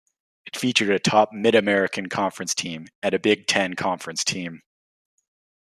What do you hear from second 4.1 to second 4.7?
team.